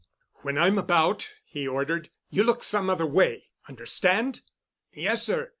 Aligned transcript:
"When 0.37 0.57
I'm 0.57 0.79
about," 0.79 1.29
he 1.45 1.67
ordered, 1.67 2.09
"you 2.31 2.43
look 2.43 2.63
some 2.63 2.89
other 2.89 3.05
way. 3.05 3.51
Understand?" 3.69 4.41
"Yes 4.91 5.21
sir. 5.21 5.49